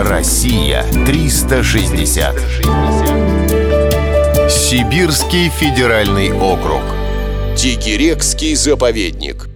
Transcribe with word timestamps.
Россия 0.00 0.84
360. 1.06 2.36
Сибирский 4.48 5.48
федеральный 5.48 6.30
округ. 6.32 6.82
Тигирекский 7.56 8.54
заповедник. 8.54 9.48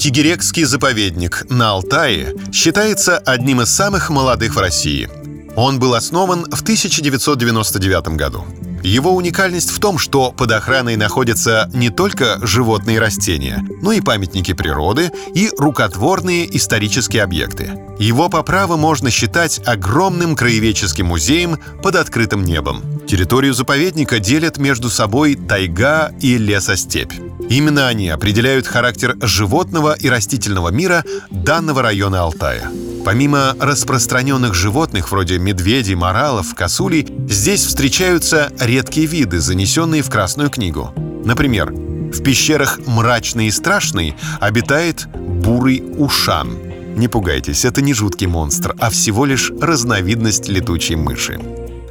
Тигирекский 0.00 0.64
заповедник 0.64 1.44
на 1.50 1.72
Алтае 1.72 2.34
считается 2.50 3.18
одним 3.18 3.60
из 3.60 3.68
самых 3.68 4.08
молодых 4.08 4.54
в 4.54 4.58
России. 4.58 5.10
Он 5.54 5.78
был 5.78 5.92
основан 5.92 6.46
в 6.50 6.62
1999 6.62 8.16
году. 8.16 8.46
Его 8.82 9.14
уникальность 9.14 9.70
в 9.70 9.78
том, 9.78 9.98
что 9.98 10.32
под 10.32 10.50
охраной 10.52 10.96
находятся 10.96 11.70
не 11.72 11.90
только 11.90 12.38
животные 12.44 12.96
и 12.96 12.98
растения, 12.98 13.64
но 13.80 13.92
и 13.92 14.00
памятники 14.00 14.52
природы 14.52 15.12
и 15.34 15.50
рукотворные 15.56 16.56
исторические 16.56 17.22
объекты. 17.22 17.78
Его 17.98 18.28
по 18.28 18.42
праву 18.42 18.76
можно 18.76 19.10
считать 19.10 19.60
огромным 19.66 20.34
краеведческим 20.34 21.06
музеем 21.06 21.58
под 21.82 21.94
открытым 21.94 22.44
небом. 22.44 22.82
Территорию 23.06 23.54
заповедника 23.54 24.18
делят 24.18 24.58
между 24.58 24.90
собой 24.90 25.36
тайга 25.36 26.12
и 26.20 26.36
лесостепь. 26.36 27.12
Именно 27.48 27.88
они 27.88 28.08
определяют 28.08 28.66
характер 28.66 29.16
животного 29.20 29.94
и 29.98 30.08
растительного 30.08 30.70
мира 30.70 31.04
данного 31.30 31.82
района 31.82 32.22
Алтая. 32.22 32.70
Помимо 33.04 33.56
распространенных 33.58 34.54
животных 34.54 35.10
вроде 35.10 35.38
медведей, 35.38 35.96
моралов, 35.96 36.54
косулей, 36.54 37.08
здесь 37.28 37.64
встречаются 37.64 38.52
редкие 38.60 39.06
виды, 39.06 39.40
занесенные 39.40 40.02
в 40.02 40.10
Красную 40.10 40.50
книгу. 40.50 40.92
Например, 41.24 41.72
в 41.72 42.22
пещерах 42.22 42.78
Мрачный 42.86 43.48
и 43.48 43.50
Страшный 43.50 44.14
обитает 44.40 45.08
бурый 45.14 45.82
ушан. 45.98 46.56
Не 46.96 47.08
пугайтесь, 47.08 47.64
это 47.64 47.82
не 47.82 47.92
жуткий 47.92 48.28
монстр, 48.28 48.76
а 48.78 48.88
всего 48.90 49.24
лишь 49.24 49.50
разновидность 49.60 50.48
летучей 50.48 50.94
мыши. 50.94 51.40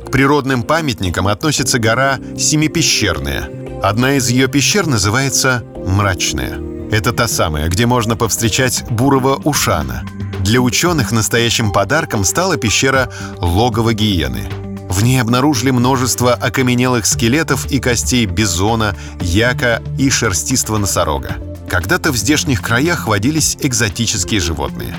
К 0.05 0.11
природным 0.11 0.63
памятникам 0.63 1.27
относится 1.27 1.77
гора 1.77 2.19
Семипещерная. 2.37 3.49
Одна 3.83 4.15
из 4.15 4.29
ее 4.29 4.47
пещер 4.47 4.87
называется 4.87 5.63
Мрачная. 5.85 6.57
Это 6.89 7.11
та 7.11 7.27
самая, 7.27 7.67
где 7.67 7.85
можно 7.85 8.15
повстречать 8.15 8.85
бурого 8.89 9.35
ушана– 9.35 10.03
для 10.51 10.59
ученых 10.59 11.13
настоящим 11.13 11.71
подарком 11.71 12.25
стала 12.25 12.57
пещера 12.57 13.09
логово 13.37 13.93
гиены. 13.93 14.49
В 14.89 15.01
ней 15.01 15.21
обнаружили 15.21 15.71
множество 15.71 16.33
окаменелых 16.33 17.05
скелетов 17.05 17.71
и 17.71 17.79
костей 17.79 18.25
бизона, 18.25 18.93
яка 19.21 19.81
и 19.97 20.09
шерстистого 20.09 20.77
носорога. 20.77 21.37
Когда-то 21.69 22.11
в 22.11 22.17
здешних 22.17 22.61
краях 22.61 23.07
водились 23.07 23.55
экзотические 23.61 24.41
животные. 24.41 24.93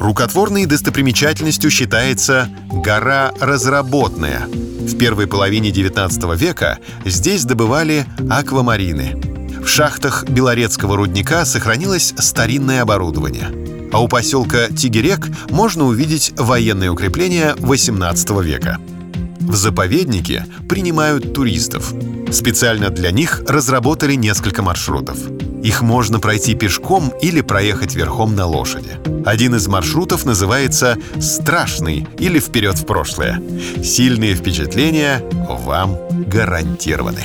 Рукотворной 0.00 0.64
достопримечательностью 0.64 1.70
считается 1.70 2.48
гора 2.72 3.32
Разработная. 3.40 4.46
В 4.46 4.96
первой 4.96 5.26
половине 5.26 5.68
XIX 5.68 6.34
века 6.34 6.78
здесь 7.04 7.44
добывали 7.44 8.06
аквамарины. 8.30 9.20
В 9.62 9.68
шахтах 9.68 10.24
Белорецкого 10.30 10.96
рудника 10.96 11.44
сохранилось 11.44 12.14
старинное 12.16 12.80
оборудование– 12.80 13.50
а 13.92 14.02
у 14.02 14.08
поселка 14.08 14.68
Тигерек 14.68 15.28
можно 15.50 15.84
увидеть 15.84 16.32
военные 16.36 16.90
укрепления 16.90 17.54
XVIII 17.54 18.42
века. 18.42 18.78
В 19.40 19.54
заповеднике 19.56 20.46
принимают 20.68 21.32
туристов. 21.32 21.94
Специально 22.30 22.90
для 22.90 23.10
них 23.10 23.42
разработали 23.48 24.14
несколько 24.14 24.62
маршрутов. 24.62 25.16
Их 25.62 25.82
можно 25.82 26.20
пройти 26.20 26.54
пешком 26.54 27.12
или 27.22 27.40
проехать 27.40 27.94
верхом 27.94 28.36
на 28.36 28.46
лошади. 28.46 28.90
Один 29.24 29.54
из 29.54 29.66
маршрутов 29.66 30.24
называется 30.24 30.98
«Страшный» 31.18 32.06
или 32.18 32.38
«Вперед 32.38 32.76
в 32.76 32.86
прошлое». 32.86 33.42
Сильные 33.82 34.34
впечатления 34.34 35.22
вам 35.48 35.96
гарантированы. 36.26 37.24